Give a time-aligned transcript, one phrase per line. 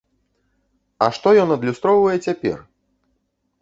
[1.05, 2.57] А што ён адлюстроўвае цяпер?